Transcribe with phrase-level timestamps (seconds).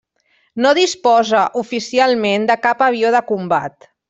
[0.65, 3.89] No disposa, oficialment, de cap avió de combat.